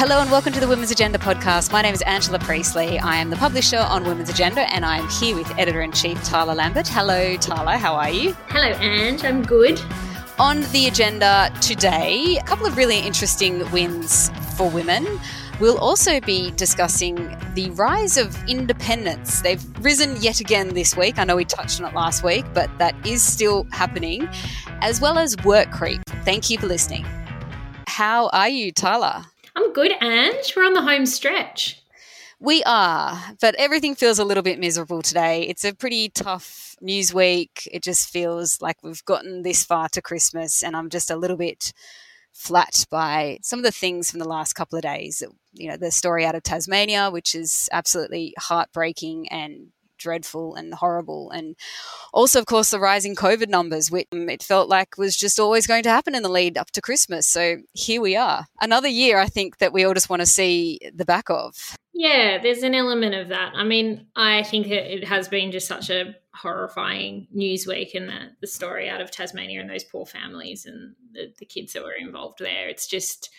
[0.00, 1.72] Hello and welcome to the Women's Agenda podcast.
[1.72, 2.98] My name is Angela Priestley.
[2.98, 6.56] I am the publisher on Women's Agenda and I'm here with editor in chief Tarla
[6.56, 6.88] Lambert.
[6.88, 7.76] Hello, Tarla.
[7.76, 8.32] How are you?
[8.48, 9.22] Hello, Ange.
[9.24, 9.78] I'm good.
[10.38, 15.06] On the agenda today, a couple of really interesting wins for women.
[15.60, 17.16] We'll also be discussing
[17.52, 19.42] the rise of independence.
[19.42, 21.18] They've risen yet again this week.
[21.18, 24.26] I know we touched on it last week, but that is still happening,
[24.80, 26.00] as well as work creep.
[26.24, 27.04] Thank you for listening.
[27.86, 29.26] How are you, Tarla?
[29.60, 30.54] I'm good, Ange.
[30.56, 31.82] We're on the home stretch.
[32.40, 35.42] We are, but everything feels a little bit miserable today.
[35.42, 37.68] It's a pretty tough news week.
[37.70, 41.36] It just feels like we've gotten this far to Christmas, and I'm just a little
[41.36, 41.74] bit
[42.32, 45.22] flat by some of the things from the last couple of days.
[45.52, 49.66] You know, the story out of Tasmania, which is absolutely heartbreaking and
[50.00, 51.30] dreadful and horrible.
[51.30, 51.54] And
[52.12, 55.66] also, of course, the rising COVID numbers, which mm, it felt like was just always
[55.66, 57.26] going to happen in the lead up to Christmas.
[57.26, 58.46] So here we are.
[58.60, 61.54] Another year, I think, that we all just want to see the back of.
[61.92, 63.52] Yeah, there's an element of that.
[63.54, 68.30] I mean, I think it has been just such a horrifying news week and the,
[68.40, 71.92] the story out of Tasmania and those poor families and the, the kids that were
[71.92, 72.68] involved there.
[72.68, 73.30] It's just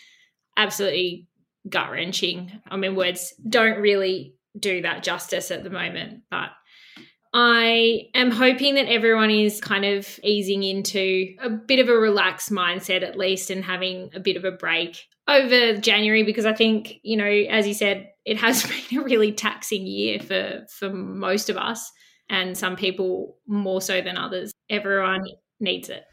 [0.56, 1.26] absolutely
[1.68, 2.52] gut wrenching.
[2.70, 6.22] I mean, words don't really do that justice at the moment.
[6.30, 6.50] But
[7.34, 12.50] I am hoping that everyone is kind of easing into a bit of a relaxed
[12.50, 16.94] mindset, at least, and having a bit of a break over January because I think,
[17.02, 21.48] you know, as you said, it has been a really taxing year for for most
[21.48, 21.90] of us
[22.28, 24.52] and some people more so than others.
[24.68, 25.22] Everyone
[25.60, 26.04] needs it.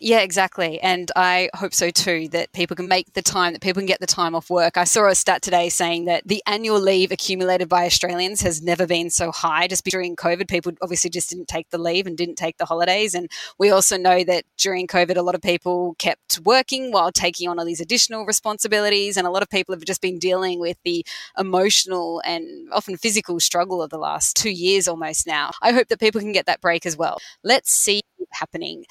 [0.00, 0.80] Yeah, exactly.
[0.80, 4.00] And I hope so too that people can make the time, that people can get
[4.00, 4.76] the time off work.
[4.76, 8.86] I saw a stat today saying that the annual leave accumulated by Australians has never
[8.86, 9.66] been so high.
[9.66, 13.14] Just during COVID, people obviously just didn't take the leave and didn't take the holidays.
[13.14, 17.48] And we also know that during COVID, a lot of people kept working while taking
[17.48, 19.16] on all these additional responsibilities.
[19.16, 21.04] And a lot of people have just been dealing with the
[21.36, 25.50] emotional and often physical struggle of the last two years almost now.
[25.62, 27.18] I hope that people can get that break as well.
[27.42, 28.84] Let's see happening.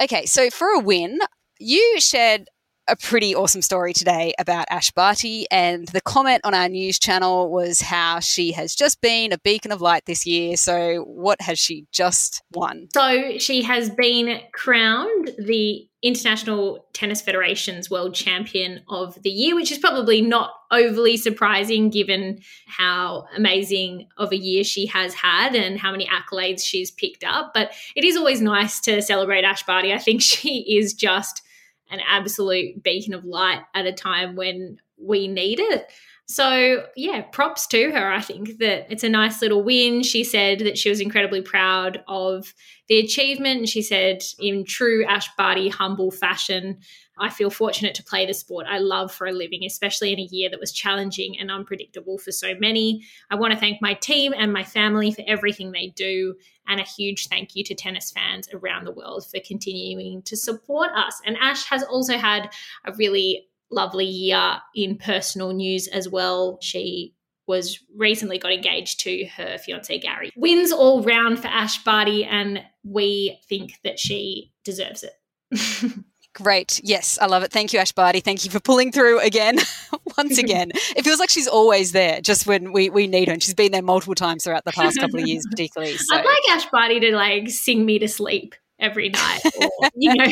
[0.00, 1.18] Okay, so for a win,
[1.58, 2.48] you shared
[2.90, 7.48] a pretty awesome story today about Ash Barty, and the comment on our news channel
[7.48, 10.56] was how she has just been a beacon of light this year.
[10.56, 12.88] So, what has she just won?
[12.92, 19.70] So, she has been crowned the International Tennis Federation's World Champion of the Year, which
[19.70, 25.78] is probably not overly surprising given how amazing of a year she has had and
[25.78, 27.52] how many accolades she's picked up.
[27.54, 29.92] But it is always nice to celebrate Ash Barty.
[29.92, 31.42] I think she is just
[31.90, 35.90] an absolute beacon of light at a time when we need it.
[36.26, 38.12] So, yeah, props to her.
[38.12, 40.04] I think that it's a nice little win.
[40.04, 42.54] She said that she was incredibly proud of
[42.88, 43.58] the achievement.
[43.58, 46.78] And she said, in true Ash Barty humble fashion,
[47.20, 50.28] I feel fortunate to play the sport I love for a living, especially in a
[50.30, 53.04] year that was challenging and unpredictable for so many.
[53.30, 56.34] I want to thank my team and my family for everything they do,
[56.66, 60.90] and a huge thank you to tennis fans around the world for continuing to support
[60.96, 61.20] us.
[61.24, 62.50] And Ash has also had
[62.84, 66.58] a really lovely year in personal news as well.
[66.60, 67.14] She
[67.46, 70.30] was recently got engaged to her fiance Gary.
[70.36, 75.14] Wins all round for Ash Barty, and we think that she deserves it.
[76.32, 76.80] Great.
[76.84, 77.50] Yes, I love it.
[77.50, 78.20] Thank you, Ash Barty.
[78.20, 79.58] Thank you for pulling through again,
[80.16, 80.70] once again.
[80.96, 83.34] it feels like she's always there just when we, we need her.
[83.34, 85.96] And she's been there multiple times throughout the past couple of years, particularly.
[85.96, 86.16] So.
[86.16, 90.30] I'd like Ash Barty to like sing me to sleep every night or, you know,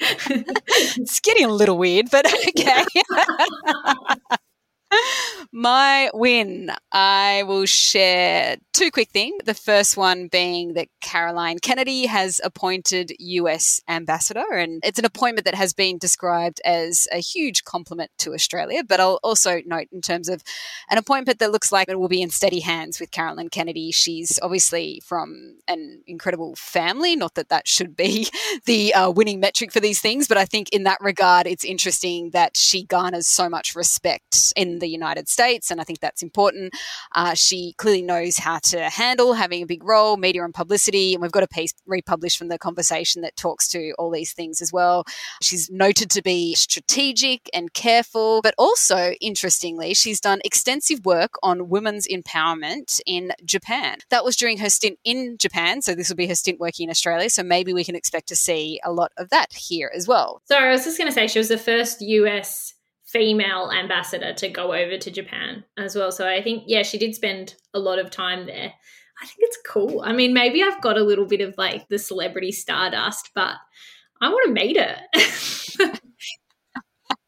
[0.00, 2.84] it's getting a little weird, but okay.
[5.52, 9.36] My win, I will share two quick things.
[9.44, 15.44] The first one being that Caroline Kennedy has appointed US ambassador, and it's an appointment
[15.44, 18.82] that has been described as a huge compliment to Australia.
[18.82, 20.42] But I'll also note, in terms of
[20.90, 24.40] an appointment that looks like it will be in steady hands with Caroline Kennedy, she's
[24.42, 27.14] obviously from an incredible family.
[27.14, 28.28] Not that that should be
[28.66, 32.30] the uh, winning metric for these things, but I think in that regard, it's interesting
[32.30, 36.74] that she garners so much respect in the United States, and I think that's important.
[37.14, 41.14] Uh, she clearly knows how to handle having a big role, media and publicity.
[41.14, 44.60] And we've got a piece republished from the conversation that talks to all these things
[44.60, 45.04] as well.
[45.42, 51.68] She's noted to be strategic and careful, but also, interestingly, she's done extensive work on
[51.68, 53.98] women's empowerment in Japan.
[54.10, 55.82] That was during her stint in Japan.
[55.82, 57.30] So this will be her stint working in Australia.
[57.30, 60.42] So maybe we can expect to see a lot of that here as well.
[60.46, 62.74] Sorry, I was just going to say she was the first US
[63.14, 66.10] female ambassador to go over to Japan as well.
[66.10, 68.72] So I think, yeah, she did spend a lot of time there.
[69.22, 70.02] I think it's cool.
[70.04, 73.54] I mean, maybe I've got a little bit of like the celebrity stardust, but
[74.20, 74.98] I want to meet her.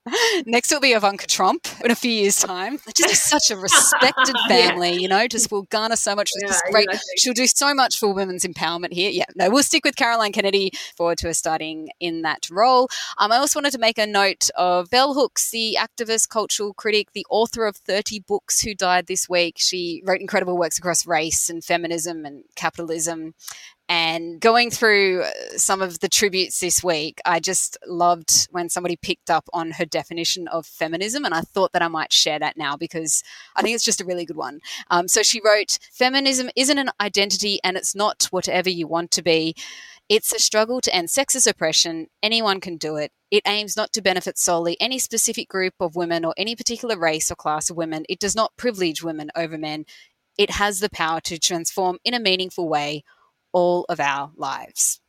[0.46, 2.78] Next will be Ivanka Trump in a few years' time.
[2.94, 4.98] Just such a respected family, yeah.
[4.98, 6.30] you know, just will garner so much.
[6.40, 6.86] Yeah, great.
[6.88, 7.12] Exactly.
[7.18, 9.10] She'll do so much for women's empowerment here.
[9.10, 10.70] Yeah, no, we'll stick with Caroline Kennedy.
[10.96, 12.88] Forward to her starting in that role.
[13.18, 17.12] Um, I also wanted to make a note of Bell Hooks, the activist, cultural critic,
[17.12, 19.56] the author of 30 books who died this week.
[19.58, 23.34] She wrote incredible works across race and feminism and capitalism
[23.88, 28.96] and going through uh, some of the tributes this week, I just loved when somebody
[28.96, 31.24] picked up on her definition of feminism.
[31.24, 33.22] And I thought that I might share that now because
[33.54, 34.60] I think it's just a really good one.
[34.90, 39.22] Um, so she wrote Feminism isn't an identity and it's not whatever you want to
[39.22, 39.54] be.
[40.08, 42.08] It's a struggle to end sexist oppression.
[42.22, 43.12] Anyone can do it.
[43.30, 47.30] It aims not to benefit solely any specific group of women or any particular race
[47.30, 48.04] or class of women.
[48.08, 49.84] It does not privilege women over men.
[50.38, 53.02] It has the power to transform in a meaningful way
[53.56, 55.00] all of our lives.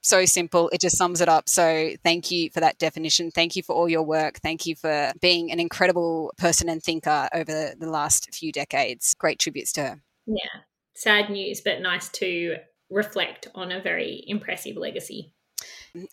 [0.00, 0.70] So simple.
[0.72, 1.48] It just sums it up.
[1.48, 3.32] So thank you for that definition.
[3.32, 4.38] Thank you for all your work.
[4.38, 9.14] Thank you for being an incredible person and thinker over the last few decades.
[9.18, 10.02] Great tributes to her.
[10.26, 10.60] Yeah.
[10.94, 12.58] Sad news, but nice to
[12.90, 15.32] reflect on a very impressive legacy.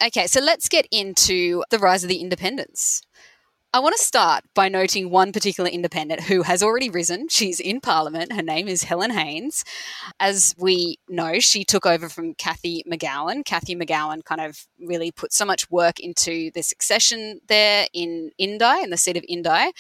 [0.03, 3.03] Okay, so let's get into the rise of the independents.
[3.73, 7.27] I want to start by noting one particular independent who has already risen.
[7.29, 8.31] She's in Parliament.
[8.31, 9.65] Her name is Helen Haines.
[10.21, 13.43] As we know, she took over from Cathy McGowan.
[13.43, 18.83] Cathy McGowan kind of really put so much work into the succession there in Indi,
[18.83, 19.71] in the seat of Indi.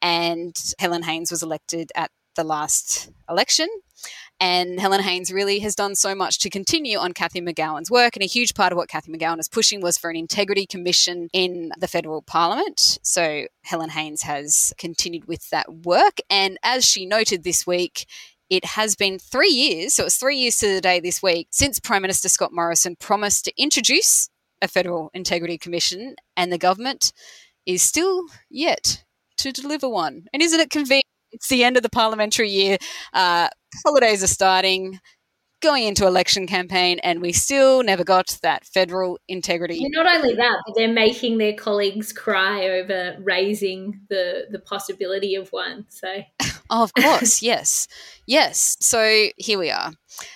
[0.00, 3.68] And Helen Haines was elected at the last election.
[4.40, 8.14] And Helen Haines really has done so much to continue on Cathy McGowan's work.
[8.14, 11.28] And a huge part of what Cathy McGowan is pushing was for an integrity commission
[11.32, 12.98] in the federal parliament.
[13.02, 16.18] So Helen Haines has continued with that work.
[16.30, 18.06] And as she noted this week,
[18.50, 21.78] it has been three years, so it's three years to the day this week, since
[21.78, 24.30] Prime Minister Scott Morrison promised to introduce
[24.62, 27.12] a federal integrity commission, and the government
[27.66, 29.04] is still yet
[29.36, 30.24] to deliver one.
[30.32, 31.04] And isn't it convenient?
[31.30, 32.78] It's the end of the parliamentary year.
[33.12, 33.48] Uh,
[33.84, 35.00] holidays are starting,
[35.60, 39.78] going into election campaign, and we still never got that federal integrity.
[39.84, 45.34] And not only that, but they're making their colleagues cry over raising the the possibility
[45.34, 45.86] of one.
[45.88, 46.22] So,
[46.70, 47.88] oh, of course, yes,
[48.26, 48.76] yes.
[48.80, 49.92] So here we are.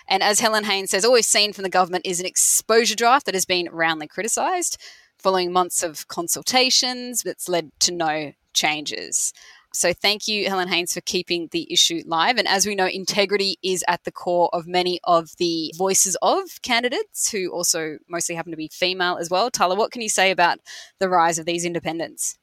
[0.09, 3.27] And as Helen Haines says, all we've seen from the government is an exposure draft
[3.27, 4.81] that has been roundly criticised,
[5.19, 9.33] following months of consultations that's led to no changes.
[9.75, 12.37] So thank you, Helen Haines, for keeping the issue live.
[12.37, 16.43] And as we know, integrity is at the core of many of the voices of
[16.63, 19.51] candidates who also mostly happen to be female as well.
[19.51, 20.59] Tarla, what can you say about
[20.99, 22.39] the rise of these independents?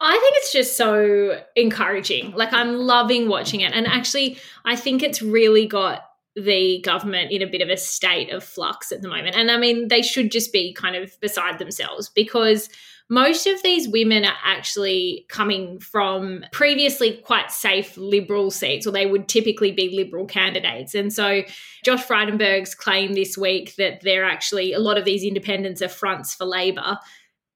[0.00, 2.32] I think it's just so encouraging.
[2.32, 3.72] Like, I'm loving watching it.
[3.72, 6.04] And actually, I think it's really got
[6.36, 9.34] the government in a bit of a state of flux at the moment.
[9.34, 12.68] And I mean, they should just be kind of beside themselves because
[13.08, 19.06] most of these women are actually coming from previously quite safe liberal seats, or they
[19.06, 20.94] would typically be liberal candidates.
[20.94, 21.42] And so
[21.84, 26.34] Josh Frydenberg's claim this week that they're actually, a lot of these independents are fronts
[26.34, 26.98] for Labor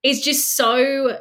[0.02, 1.18] is just so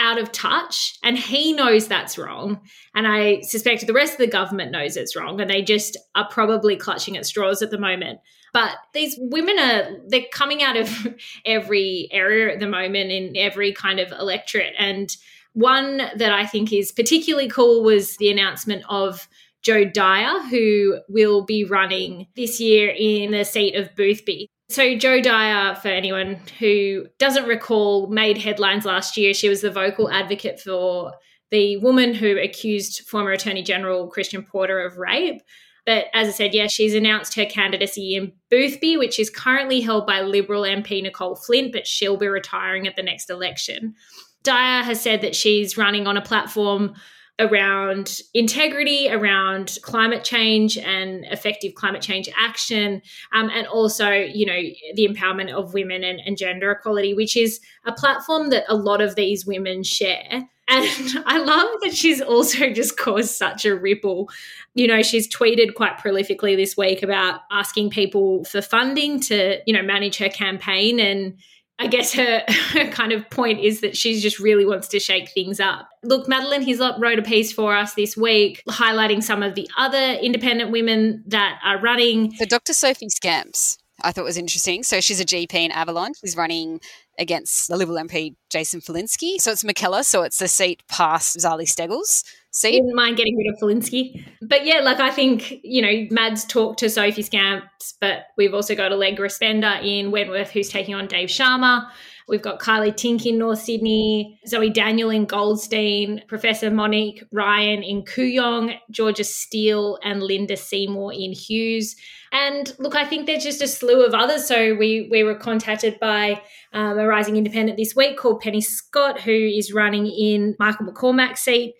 [0.00, 2.60] out of touch and he knows that's wrong
[2.94, 6.28] and i suspect the rest of the government knows it's wrong and they just are
[6.28, 8.20] probably clutching at straws at the moment
[8.52, 11.08] but these women are they're coming out of
[11.44, 14.74] every area at the moment in every kind of electorate.
[14.78, 15.14] And
[15.52, 19.28] one that I think is particularly cool was the announcement of
[19.62, 24.48] Jo Dyer, who will be running this year in the seat of Boothby.
[24.70, 29.32] So, Jo Dyer, for anyone who doesn't recall, made headlines last year.
[29.32, 31.14] She was the vocal advocate for
[31.50, 35.40] the woman who accused former Attorney General Christian Porter of rape.
[35.88, 40.06] But as I said, yeah, she's announced her candidacy in Boothby, which is currently held
[40.06, 43.94] by Liberal MP Nicole Flint, but she'll be retiring at the next election.
[44.42, 46.92] Dyer has said that she's running on a platform
[47.38, 53.00] around integrity, around climate change and effective climate change action,
[53.32, 54.60] um, and also, you know,
[54.94, 59.00] the empowerment of women and, and gender equality, which is a platform that a lot
[59.00, 60.48] of these women share.
[60.70, 64.28] And I love that she's also just caused such a ripple.
[64.74, 69.72] You know, she's tweeted quite prolifically this week about asking people for funding to, you
[69.72, 71.00] know, manage her campaign.
[71.00, 71.38] And
[71.78, 75.30] I guess her, her kind of point is that she just really wants to shake
[75.30, 75.88] things up.
[76.02, 80.18] Look, Madeline Hislop wrote a piece for us this week highlighting some of the other
[80.20, 82.32] independent women that are running.
[82.32, 82.72] So Dr.
[82.72, 83.78] Sophie Scamps.
[84.02, 84.82] I thought was interesting.
[84.82, 86.12] So she's a GP in Avalon.
[86.20, 86.80] She's running
[87.18, 89.40] against the Liberal MP Jason Falinski.
[89.40, 90.04] So it's Mackellar.
[90.04, 92.80] so it's the seat past Zali Steggall's seat.
[92.80, 94.24] Wouldn't mind getting rid of Falinski.
[94.42, 98.74] But yeah, like I think, you know, Mads talked to Sophie Scamps, but we've also
[98.74, 101.88] got Allegra Spender in Wentworth who's taking on Dave Sharma.
[102.28, 108.02] We've got Kylie Tink in North Sydney, Zoe Daniel in Goldstein, Professor Monique Ryan in
[108.02, 111.96] Kooyong, Georgia Steele and Linda Seymour in Hughes.
[112.30, 114.46] And look, I think there's just a slew of others.
[114.46, 116.42] So we we were contacted by
[116.74, 121.40] um, a rising independent this week called Penny Scott, who is running in Michael McCormack's
[121.40, 121.74] seat.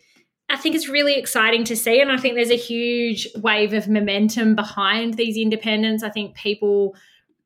[0.50, 2.00] I think it's really exciting to see.
[2.00, 6.02] And I think there's a huge wave of momentum behind these independents.
[6.02, 6.96] I think people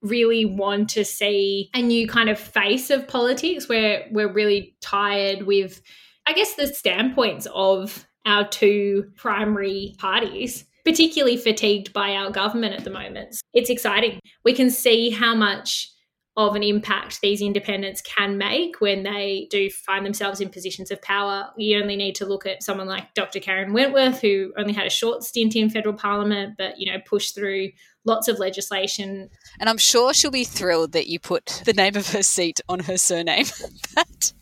[0.03, 5.43] really want to see a new kind of face of politics where we're really tired
[5.43, 5.81] with,
[6.27, 12.85] I guess, the standpoints of our two primary parties, particularly fatigued by our government at
[12.85, 13.41] the moment.
[13.55, 14.21] It's exciting.
[14.45, 15.93] We can see how much
[16.37, 21.03] of an impact these independents can make when they do find themselves in positions of
[21.03, 21.51] power.
[21.59, 23.39] You only need to look at someone like Dr.
[23.39, 27.35] Kerryn Wentworth, who only had a short stint in federal parliament, but you know pushed
[27.35, 27.71] through
[28.05, 29.31] lots of legislation.
[29.61, 32.81] And I'm sure she'll be thrilled that you put the name of her seat on
[32.81, 33.47] her surname.
[33.95, 34.33] but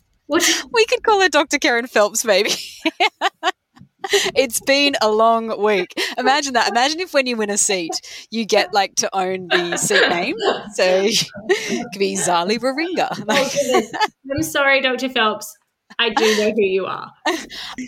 [0.71, 1.57] we could call her Dr.
[1.57, 2.51] Kerryn Phelps, maybe.
[4.35, 5.93] it's been a long week.
[6.17, 6.69] Imagine that.
[6.69, 7.91] Imagine if when you win a seat,
[8.29, 10.35] you get like to own the seat name.
[10.73, 13.25] So it could be Zali Warringah.
[13.29, 13.81] Oh,
[14.35, 15.09] I'm sorry, Dr.
[15.09, 15.57] Phelps.
[15.99, 17.11] I do know who you are.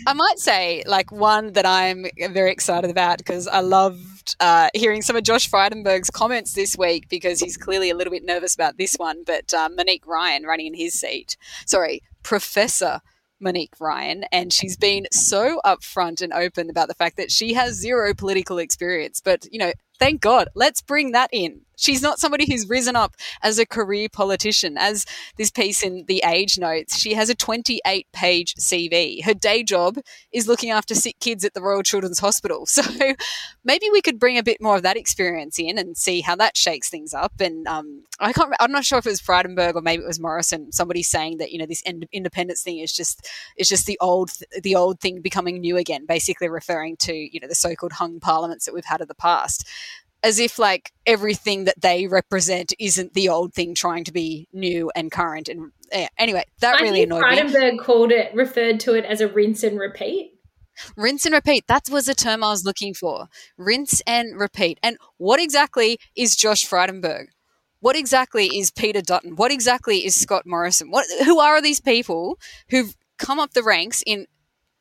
[0.06, 5.02] I might say, like, one that I'm very excited about because I loved uh, hearing
[5.02, 8.78] some of Josh Frydenberg's comments this week because he's clearly a little bit nervous about
[8.78, 9.24] this one.
[9.24, 13.00] But um, Monique Ryan running in his seat, sorry, Professor
[13.40, 17.74] Monique Ryan, and she's been so upfront and open about the fact that she has
[17.74, 19.20] zero political experience.
[19.22, 21.60] But, you know, thank God, let's bring that in.
[21.76, 24.76] She's not somebody who's risen up as a career politician.
[24.78, 29.24] As this piece in The Age notes, she has a 28 page CV.
[29.24, 29.98] Her day job
[30.32, 32.66] is looking after sick kids at the Royal Children's Hospital.
[32.74, 33.14] So
[33.62, 36.56] maybe we could bring a bit more of that experience in and see how that
[36.56, 37.40] shakes things up.
[37.40, 40.18] And um, I can't, I'm not sure if it was Frydenberg or maybe it was
[40.18, 44.32] Morrison, somebody saying that, you know, this independence thing is just, is just the old,
[44.62, 48.18] the old thing becoming new again, basically referring to, you know, the so called hung
[48.18, 49.66] parliaments that we've had in the past
[50.24, 54.90] as if like everything that they represent isn't the old thing trying to be new
[54.96, 55.48] and current.
[55.48, 57.78] And yeah, anyway, that I really annoyed Frydenberg me.
[57.78, 60.32] called it, referred to it as a rinse and repeat.
[60.96, 61.66] Rinse and repeat.
[61.68, 63.28] That was a term I was looking for.
[63.56, 64.80] Rinse and repeat.
[64.82, 67.26] And what exactly is Josh Frydenberg?
[67.80, 69.36] What exactly is Peter Dutton?
[69.36, 70.90] What exactly is Scott Morrison?
[70.90, 72.38] What who are these people
[72.70, 74.26] who've come up the ranks in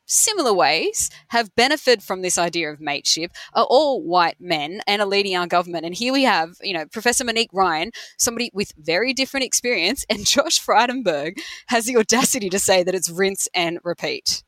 [0.06, 5.08] similar ways have benefited from this idea of mateship are all white men and are
[5.08, 5.86] leading our government.
[5.86, 10.26] And here we have, you know, Professor Monique Ryan, somebody with very different experience, and
[10.26, 14.44] Josh Frydenberg has the audacity to say that it's rinse and repeat.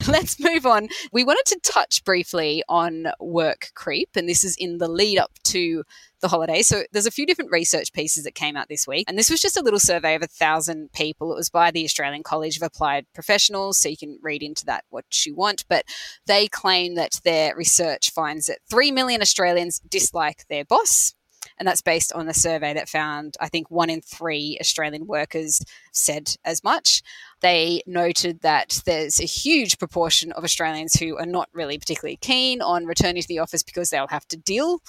[0.08, 0.88] Let's move on.
[1.12, 5.32] We wanted to touch briefly on work creep, and this is in the lead up
[5.44, 5.84] to
[6.20, 6.62] the holiday.
[6.62, 9.04] So there's a few different research pieces that came out this week.
[9.08, 11.32] And this was just a little survey of a thousand people.
[11.32, 13.78] It was by the Australian College of Applied Professionals.
[13.78, 15.64] So you can read into that what you want.
[15.68, 15.84] But
[16.26, 21.14] they claim that their research finds that 3 million Australians dislike their boss.
[21.60, 25.60] And that's based on a survey that found, I think, one in three Australian workers
[25.92, 27.02] said as much.
[27.42, 32.62] They noted that there's a huge proportion of Australians who are not really particularly keen
[32.62, 34.80] on returning to the office because they'll have to deal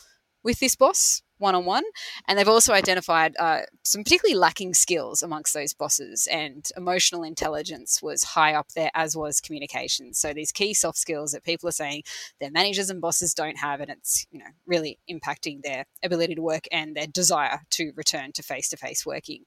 [0.43, 1.83] with this boss one on one.
[2.27, 8.01] And they've also identified uh, some particularly lacking skills amongst those bosses, and emotional intelligence
[8.01, 10.13] was high up there, as was communication.
[10.13, 12.03] So these key soft skills that people are saying
[12.39, 16.41] their managers and bosses don't have, and it's you know really impacting their ability to
[16.41, 19.43] work and their desire to return to face to face working.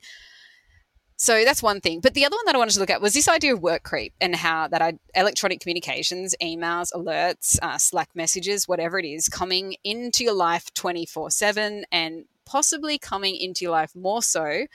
[1.16, 2.00] So that's one thing.
[2.00, 3.84] But the other one that I wanted to look at was this idea of work
[3.84, 9.28] creep and how that I, electronic communications, emails, alerts, uh, Slack messages, whatever it is,
[9.28, 14.66] coming into your life 24 7 and possibly coming into your life more so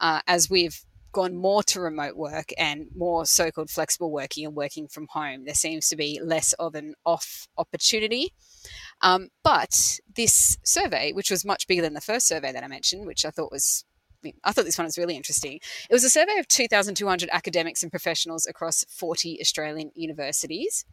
[0.00, 4.56] uh, as we've gone more to remote work and more so called flexible working and
[4.56, 5.44] working from home.
[5.44, 8.34] There seems to be less of an off opportunity.
[9.00, 13.06] Um, but this survey, which was much bigger than the first survey that I mentioned,
[13.06, 13.84] which I thought was
[14.44, 15.60] I thought this one was really interesting.
[15.88, 20.84] It was a survey of 2,200 academics and professionals across 40 Australian universities.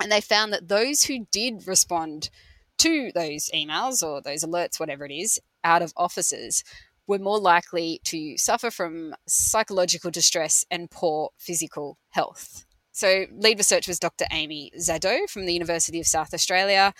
[0.00, 2.30] And they found that those who did respond
[2.78, 6.64] to those emails or those alerts, whatever it is, out of offices
[7.06, 12.64] were more likely to suffer from psychological distress and poor physical health.
[12.92, 14.26] So, lead researcher was Dr.
[14.30, 16.92] Amy Zadow from the University of South Australia,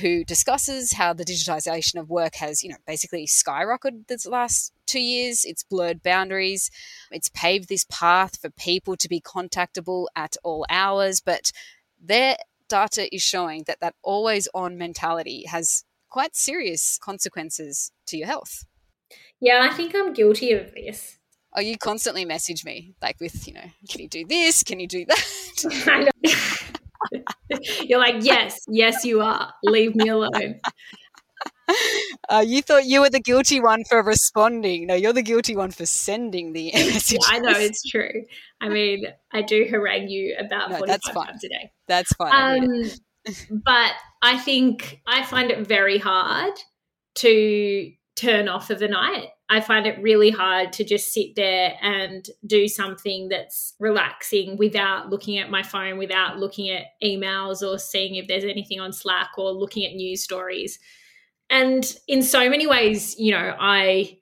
[0.00, 5.00] who discusses how the digitisation of work has, you know, basically skyrocketed this last two
[5.00, 5.44] years.
[5.44, 6.70] It's blurred boundaries.
[7.10, 11.20] It's paved this path for people to be contactable at all hours.
[11.20, 11.52] But
[12.00, 12.36] their
[12.68, 18.64] data is showing that that always on mentality has quite serious consequences to your health.
[19.40, 21.18] Yeah, I think I'm guilty of this.
[21.56, 24.64] Oh, you constantly message me like with, you know, can you do this?
[24.64, 26.10] Can you do that?
[27.82, 29.52] You're like, yes, yes, you are.
[29.62, 30.60] Leave me alone.
[32.28, 34.86] Uh, you thought you were the guilty one for responding.
[34.86, 37.18] No, you're the guilty one for sending the message.
[37.30, 38.24] Yeah, I know it's true.
[38.60, 41.70] I mean, I do harangue you about no, 45 times a day.
[41.88, 42.64] That's fine.
[42.64, 42.90] Um,
[43.64, 43.92] but
[44.22, 46.52] I think I find it very hard
[47.16, 49.28] to turn off of the night.
[49.50, 55.10] I find it really hard to just sit there and do something that's relaxing without
[55.10, 59.30] looking at my phone, without looking at emails or seeing if there's anything on Slack
[59.36, 60.78] or looking at news stories.
[61.50, 64.18] And in so many ways, you know, I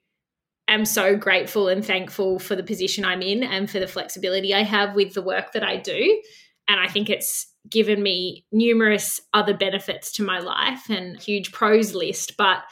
[0.67, 4.63] am so grateful and thankful for the position I'm in and for the flexibility I
[4.63, 6.21] have with the work that I do.
[6.67, 11.93] And I think it's given me numerous other benefits to my life and huge pros
[11.93, 12.35] list.
[12.37, 12.63] But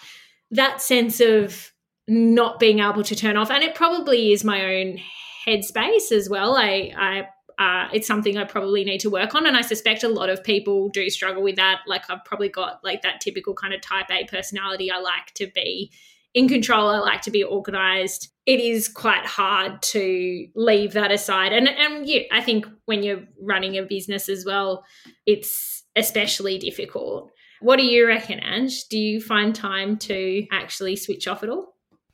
[0.51, 1.71] that sense of
[2.07, 4.99] not being able to turn off, and it probably is my own
[5.47, 6.55] headspace as well.
[6.55, 7.27] I, I
[7.61, 9.45] uh, it's something I probably need to work on.
[9.45, 11.81] And I suspect a lot of people do struggle with that.
[11.85, 14.89] Like I've probably got like that typical kind of type A personality.
[14.89, 15.91] I like to be
[16.33, 16.89] in control.
[16.89, 18.29] I like to be organized.
[18.47, 21.53] It is quite hard to leave that aside.
[21.53, 24.83] And and yeah, I think when you're running a business as well,
[25.27, 27.29] it's especially difficult.
[27.59, 28.87] What do you reckon, Ange?
[28.89, 31.70] Do you find time to actually switch off at all?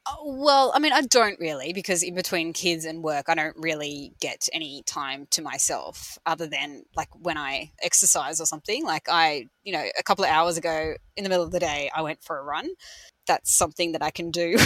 [0.09, 3.55] Oh, well, I mean, I don't really because in between kids and work, I don't
[3.57, 8.85] really get any time to myself other than like when I exercise or something.
[8.85, 11.89] Like, I, you know, a couple of hours ago in the middle of the day,
[11.93, 12.69] I went for a run.
[13.25, 14.57] That's something that I can do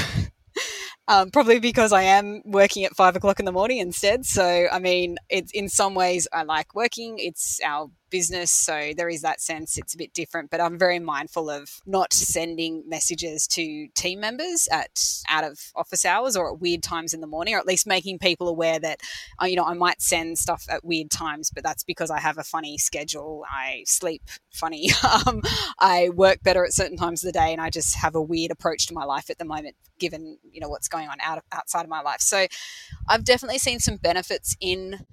[1.08, 4.26] um, probably because I am working at five o'clock in the morning instead.
[4.26, 7.16] So, I mean, it's in some ways I like working.
[7.18, 8.52] It's our business.
[8.52, 12.14] So there is that sense it's a bit different, but I'm very mindful of not
[12.14, 17.22] sending messages to team members at out of office hours or at weird times in
[17.22, 19.00] the morning, or at least making people aware that,
[19.42, 22.38] uh, you know, I might send stuff at weird times, but that's because I have
[22.38, 23.44] a funny schedule.
[23.50, 24.90] I sleep funny.
[25.26, 25.42] um,
[25.80, 28.52] I work better at certain times of the day, and I just have a weird
[28.52, 31.84] approach to my life at the moment, given, you know, what's going on out outside
[31.84, 32.22] of my life.
[32.22, 32.46] So
[33.08, 35.06] I've definitely seen some benefits in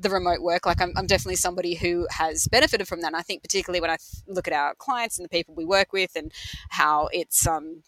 [0.00, 3.08] the remote work like I'm, I'm, definitely somebody who has benefited from that.
[3.08, 5.92] And i think particularly when i look at our clients and the people we work
[5.92, 6.32] with and
[6.70, 7.82] how it's um,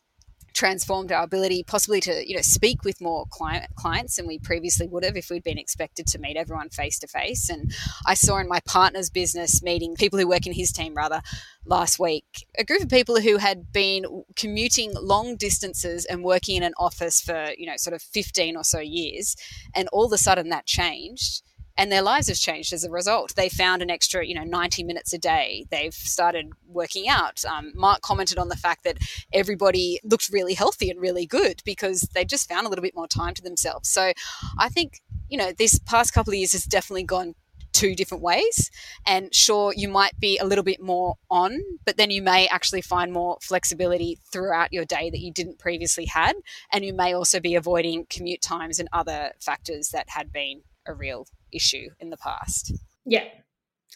[0.55, 4.87] transformed our ability possibly to you know speak with more client, clients than we previously
[4.87, 7.75] would have if we'd been expected to meet everyone face to face and
[8.07, 11.22] i saw in my partner's business meeting people who work in his team rather
[11.64, 14.05] last week a group of people who had been
[14.37, 18.64] commuting long distances and working in an office for you know sort of 15 or
[18.64, 19.37] so years.
[19.75, 21.42] And all of a sudden that changed
[21.76, 23.35] and their lives have changed as a result.
[23.35, 25.66] They found an extra, you know, 90 minutes a day.
[25.70, 27.44] They've started working out.
[27.44, 28.98] Um, Mark commented on the fact that
[29.32, 33.08] everybody looked really healthy and really good because they just found a little bit more
[33.08, 33.88] time to themselves.
[33.88, 34.12] So
[34.58, 37.35] I think, you know, this past couple of years has definitely gone
[37.72, 38.70] two different ways.
[39.06, 42.82] And sure, you might be a little bit more on, but then you may actually
[42.82, 46.35] find more flexibility throughout your day that you didn't previously had.
[46.70, 50.94] And you may also be avoiding commute times and other factors that had been a
[50.94, 52.72] real issue in the past.
[53.04, 53.24] Yeah,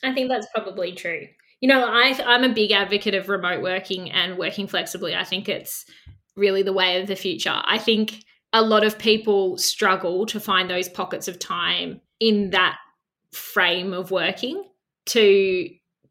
[0.03, 1.27] I think that's probably true.
[1.61, 5.15] You know, I, I'm a big advocate of remote working and working flexibly.
[5.15, 5.87] I think it's
[6.37, 7.63] really the way of the future.
[7.65, 12.79] I think a lot of people struggle to find those pockets of time in that
[13.33, 14.65] frame of working
[15.07, 15.69] to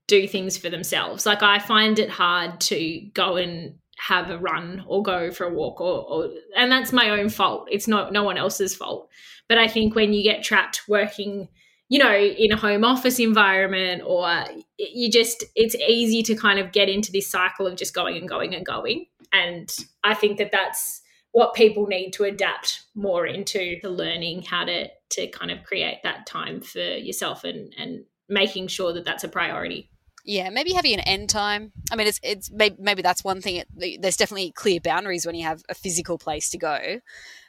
[0.08, 1.26] do things for themselves.
[1.26, 5.54] Like I find it hard to go and have a run or go for a
[5.54, 7.68] walk or, or and that's my own fault.
[7.72, 9.10] It's not no one else's fault.
[9.48, 11.50] But I think when you get trapped working,
[11.90, 14.46] you know, in a home office environment or
[14.78, 18.28] you just, it's easy to kind of get into this cycle of just going and
[18.28, 19.06] going and going.
[19.32, 24.64] And I think that that's what people need to adapt more into the learning how
[24.64, 29.26] to to kind of create that time for yourself and and making sure that that's
[29.26, 29.90] a priority.
[30.24, 31.74] Yeah, maybe having an end time.
[31.92, 33.58] I mean, it's it's maybe, maybe that's one thing.
[33.58, 37.02] It, there's definitely clear boundaries when you have a physical place to go,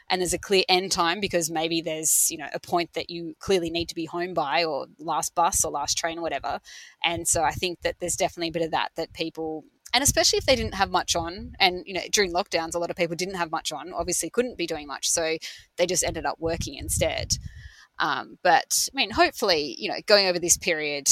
[0.08, 3.34] and there's a clear end time because maybe there's you know a point that you
[3.38, 6.60] clearly need to be home by or last bus or last train or whatever.
[7.04, 9.64] And so i think that there's definitely a bit of that that people
[9.94, 12.90] and especially if they didn't have much on and you know during lockdowns a lot
[12.90, 15.36] of people didn't have much on obviously couldn't be doing much so
[15.76, 17.34] they just ended up working instead.
[17.98, 21.08] Um, but i mean hopefully you know going over this period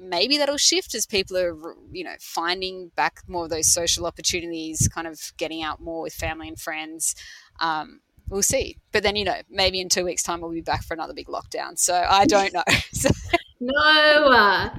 [0.00, 1.54] maybe that'll shift as people are
[1.92, 6.14] you know finding back more of those social opportunities kind of getting out more with
[6.14, 7.14] family and friends.
[7.60, 8.78] Um, we'll see.
[8.92, 11.26] But then, you know, maybe in two weeks' time, we'll be back for another big
[11.26, 11.78] lockdown.
[11.78, 12.62] So I don't know.
[13.60, 14.70] no, uh,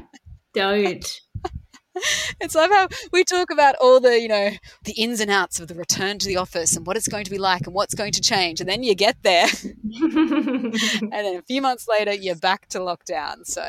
[0.54, 1.22] don't.
[2.40, 4.50] It's like how we talk about all the, you know,
[4.86, 7.30] the ins and outs of the return to the office and what it's going to
[7.30, 8.60] be like and what's going to change.
[8.60, 9.46] And then you get there.
[9.84, 10.74] and
[11.12, 13.46] then a few months later, you're back to lockdown.
[13.46, 13.64] So,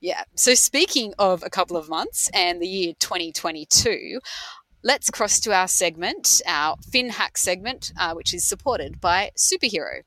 [0.00, 0.24] yeah.
[0.34, 4.18] So, speaking of a couple of months and the year 2022,
[4.82, 10.02] let's cross to our segment, our Fin Hack segment, uh, which is supported by Superhero.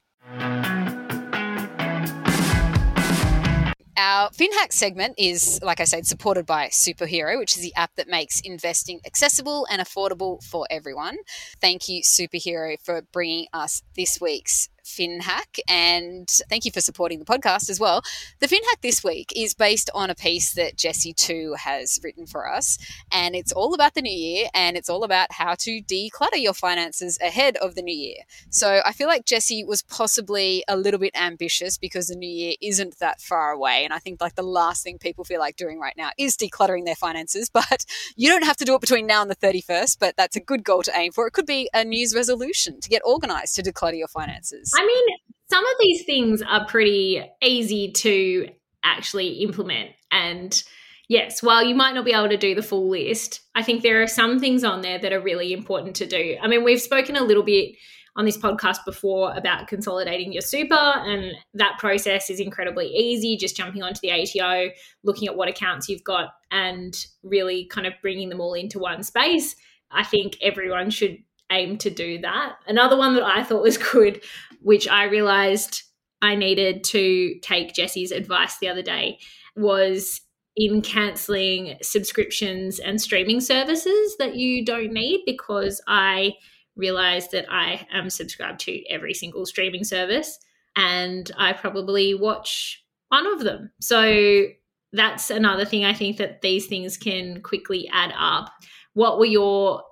[3.97, 8.07] Our FinHack segment is, like I said, supported by Superhero, which is the app that
[8.07, 11.17] makes investing accessible and affordable for everyone.
[11.59, 17.25] Thank you, Superhero, for bringing us this week's FinHack, and thank you for supporting the
[17.25, 18.01] podcast as well.
[18.39, 22.51] The FinHack this week is based on a piece that Jessie Tu has written for
[22.51, 22.77] us,
[23.11, 26.53] and it's all about the new year and it's all about how to declutter your
[26.53, 28.23] finances ahead of the new year.
[28.49, 32.53] So I feel like Jessie was possibly a little bit ambitious because the new year
[32.61, 35.79] isn't that far away, and I think like the last thing people feel like doing
[35.79, 37.49] right now is decluttering their finances.
[37.61, 40.39] But you don't have to do it between now and the 31st, but that's a
[40.39, 41.27] good goal to aim for.
[41.27, 44.71] It could be a New resolution to get organized to declutter your finances.
[44.81, 45.17] I mean,
[45.49, 48.47] some of these things are pretty easy to
[48.83, 49.91] actually implement.
[50.11, 50.61] And
[51.07, 54.01] yes, while you might not be able to do the full list, I think there
[54.01, 56.35] are some things on there that are really important to do.
[56.41, 57.75] I mean, we've spoken a little bit
[58.15, 63.37] on this podcast before about consolidating your super, and that process is incredibly easy.
[63.37, 64.71] Just jumping onto the ATO,
[65.03, 69.03] looking at what accounts you've got, and really kind of bringing them all into one
[69.03, 69.55] space.
[69.91, 71.19] I think everyone should
[71.51, 72.55] aim to do that.
[72.67, 74.23] Another one that I thought was good,
[74.61, 75.83] which I realized
[76.21, 79.19] I needed to take Jessie's advice the other day,
[79.55, 80.21] was
[80.55, 86.33] in canceling subscriptions and streaming services that you don't need because I
[86.75, 90.39] realized that I am subscribed to every single streaming service
[90.75, 93.71] and I probably watch one of them.
[93.79, 94.45] So
[94.93, 98.51] that's another thing I think that these things can quickly add up.
[98.93, 99.83] What were your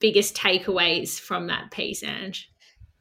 [0.00, 2.50] biggest takeaways from that piece, Ange?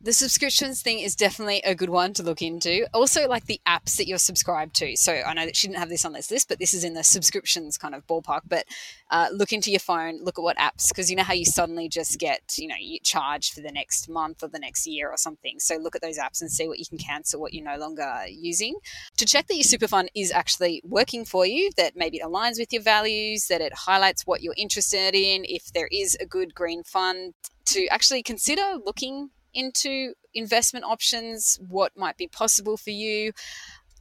[0.05, 2.85] The subscriptions thing is definitely a good one to look into.
[2.93, 4.95] Also, like the apps that you're subscribed to.
[4.95, 6.93] So I know that she didn't have this on this list, but this is in
[6.93, 8.41] the subscriptions kind of ballpark.
[8.47, 8.65] But
[9.09, 11.89] uh, look into your phone, look at what apps, because you know how you suddenly
[11.89, 15.17] just get, you know, you charged for the next month or the next year or
[15.17, 15.59] something.
[15.59, 18.25] So look at those apps and see what you can cancel, what you're no longer
[18.29, 18.75] using.
[19.17, 22.59] To check that your super fund is actually working for you, that maybe it aligns
[22.59, 26.53] with your values, that it highlights what you're interested in, if there is a good
[26.53, 27.33] green fund
[27.65, 33.31] to actually consider looking into investment options, what might be possible for you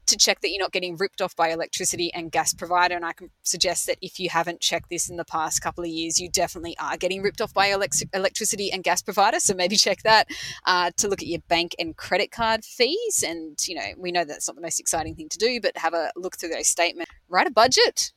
[0.06, 2.94] to check that you're not getting ripped off by electricity and gas provider.
[2.94, 5.90] And I can suggest that if you haven't checked this in the past couple of
[5.90, 9.40] years, you definitely are getting ripped off by elect- electricity and gas provider.
[9.40, 10.28] So maybe check that
[10.66, 13.24] uh, to look at your bank and credit card fees.
[13.26, 15.94] And, you know, we know that's not the most exciting thing to do, but have
[15.94, 17.10] a look through those statements.
[17.28, 18.12] Write a budget.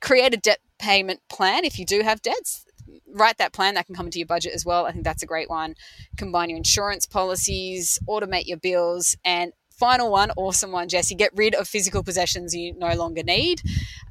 [0.00, 2.64] Create a debt payment plan if you do have debts
[3.12, 4.86] write that plan that can come into your budget as well.
[4.86, 5.74] I think that's a great one.
[6.16, 11.54] Combine your insurance policies, automate your bills, and final one, awesome one, Jessie, get rid
[11.54, 13.62] of physical possessions you no longer need.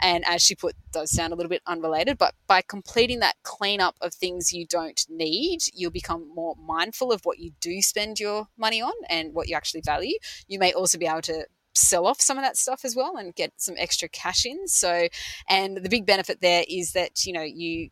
[0.02, 3.96] And as she put, those sound a little bit unrelated, but by completing that cleanup
[4.02, 8.48] of things you don't need, you'll become more mindful of what you do spend your
[8.58, 10.18] money on and what you actually value.
[10.48, 13.36] You may also be able to sell off some of that stuff as well and
[13.36, 14.68] get some extra cash in.
[14.68, 15.08] So,
[15.48, 17.90] and the big benefit there is that, you know, you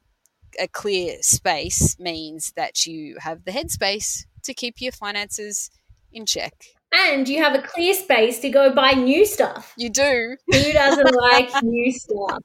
[0.59, 5.69] a clear space means that you have the headspace to keep your finances
[6.11, 6.53] in check.
[6.93, 9.73] And you have a clear space to go buy new stuff.
[9.77, 10.37] You do.
[10.51, 12.41] Who doesn't like new stuff?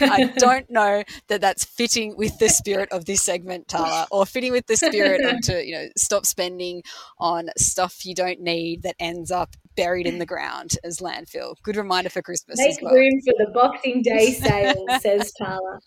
[0.00, 4.52] I don't know that that's fitting with the spirit of this segment, Tarla, or fitting
[4.52, 6.82] with the spirit of to you know stop spending
[7.18, 11.54] on stuff you don't need that ends up buried in the ground as landfill.
[11.62, 12.58] Good reminder for Christmas.
[12.58, 12.94] Make well.
[12.94, 15.80] room for the Boxing Day sale, says Tarla.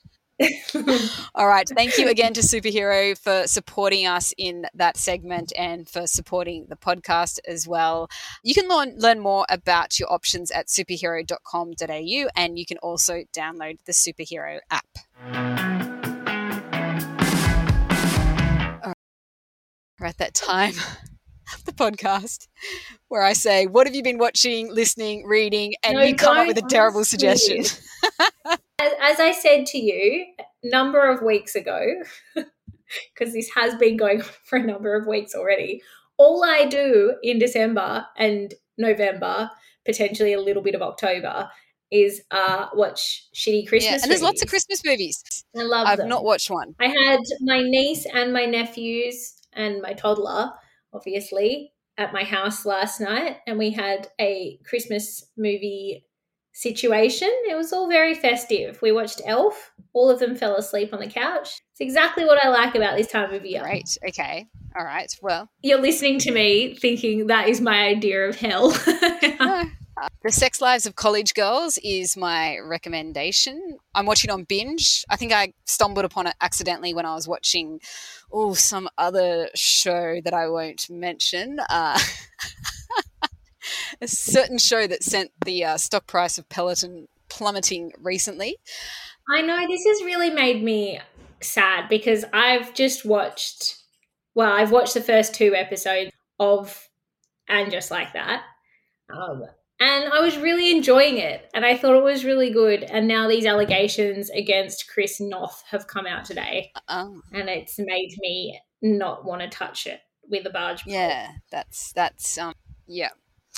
[1.36, 1.68] All right.
[1.68, 6.76] Thank you again to Superhero for supporting us in that segment and for supporting the
[6.76, 8.10] podcast as well.
[8.44, 13.78] You can learn, learn more about your options at superhero.com.au and you can also download
[13.86, 14.88] the Superhero app.
[18.84, 18.94] All
[20.00, 20.10] right.
[20.10, 20.74] at that time
[21.54, 22.48] of the podcast
[23.08, 25.76] where I say, What have you been watching, listening, reading?
[25.84, 27.64] And no, you come up with a terrible suggestion.
[28.80, 32.04] as, as I said to you a number of weeks ago,
[32.36, 35.82] because this has been going on for a number of weeks already,
[36.18, 39.52] all I do in December and November,
[39.86, 41.50] potentially a little bit of October,
[41.92, 43.86] is uh, watch shitty Christmas.
[43.86, 44.24] Yeah, and there's movies.
[44.24, 45.46] lots of Christmas movies.
[45.56, 45.88] I love.
[45.88, 46.10] I've them.
[46.10, 46.76] not watched one.
[46.80, 50.52] I had my niece and my nephews and my toddler
[50.96, 56.06] obviously, at my house last night, and we had a Christmas movie
[56.56, 57.30] situation.
[57.50, 58.82] It was all very festive.
[58.82, 59.74] We watched Elf.
[59.94, 61.62] All of them fell asleep on the couch.
[61.72, 63.62] It's exactly what I like about this time of year.
[63.62, 63.98] Great.
[64.08, 64.48] Okay.
[64.78, 65.14] All right.
[65.22, 68.72] Well, you're listening to me thinking that is my idea of hell.
[69.40, 69.64] no,
[70.24, 73.78] the Sex Lives of College Girls is my recommendation.
[73.94, 75.04] I'm watching on binge.
[75.10, 77.82] I think I stumbled upon it accidentally when I was watching
[78.32, 81.60] oh some other show that I won't mention.
[81.70, 82.00] Uh,
[84.02, 88.58] a certain show that sent the uh, stock price of Peloton plummeting recently.
[89.30, 91.00] I know this has really made me
[91.42, 93.78] sad because I've just watched.
[94.34, 96.90] Well, I've watched the first two episodes of
[97.48, 98.44] and just like that.
[99.14, 99.44] Um,
[99.80, 102.84] and I was really enjoying it, and I thought it was really good.
[102.84, 107.22] And now these allegations against Chris Noth have come out today, oh.
[107.34, 110.00] and it's made me not want to touch it
[110.30, 110.84] with a barge.
[110.84, 110.94] Pole.
[110.94, 112.54] Yeah, that's that's um,
[112.88, 113.10] yeah,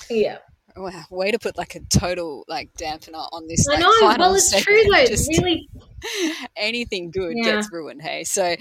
[0.09, 0.37] yeah.
[0.75, 3.67] Wow, way to put like a total like dampener on this.
[3.67, 3.93] I like, know.
[3.99, 5.05] Final well, it's true though.
[5.05, 5.67] Just really,
[6.55, 7.55] anything good yeah.
[7.55, 8.01] gets ruined.
[8.01, 8.55] Hey, so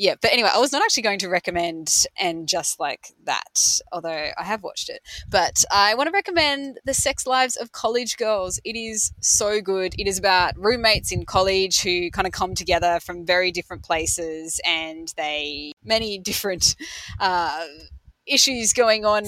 [0.00, 4.30] yeah, but anyway, I was not actually going to recommend and just like that, although
[4.38, 5.02] I have watched it.
[5.28, 8.58] But I want to recommend The Sex Lives of College Girls.
[8.64, 9.94] It is so good.
[9.98, 14.58] It is about roommates in college who kind of come together from very different places
[14.66, 16.76] and they many different
[17.20, 17.66] uh,
[18.26, 19.24] issues going on.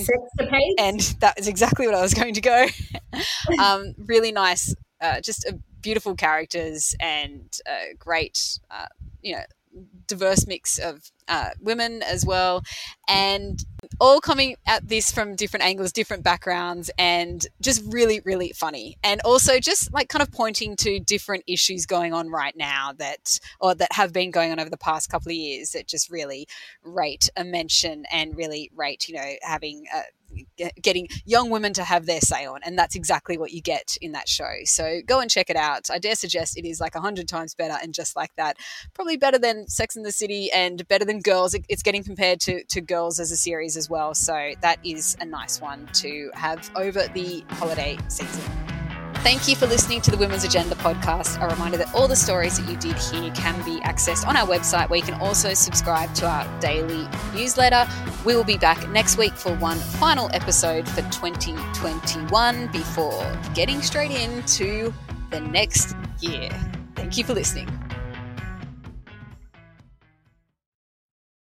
[0.79, 2.67] And that is exactly what I was going to go.
[3.63, 8.87] um, really nice, uh, just uh, beautiful characters and uh, great, uh,
[9.21, 9.43] you know,
[10.07, 12.63] diverse mix of uh, women as well,
[13.09, 13.65] and
[14.01, 18.97] all coming at this from different angles, different backgrounds, and just really, really funny.
[19.03, 23.39] And also just like kind of pointing to different issues going on right now that,
[23.61, 26.47] or that have been going on over the past couple of years that just really
[26.83, 30.03] rate a mention and really rate, you know, having a,
[30.81, 34.13] getting young women to have their say on and that's exactly what you get in
[34.13, 34.51] that show.
[34.65, 35.91] So go and check it out.
[35.91, 38.57] I dare suggest it is like a hundred times better and just like that.
[38.95, 41.55] Probably better than sex in the city and better than girls.
[41.69, 44.15] It's getting compared to, to girls as a series as well.
[44.15, 48.72] So that is a nice one to have over the holiday season
[49.23, 51.41] Thank you for listening to the Women's Agenda podcast.
[51.41, 54.45] A reminder that all the stories that you did here can be accessed on our
[54.45, 57.87] website, where you can also subscribe to our daily newsletter.
[58.25, 64.11] We will be back next week for one final episode for 2021 before getting straight
[64.11, 64.93] into
[65.31, 66.51] the next year.
[66.97, 67.69] Thank you for listening.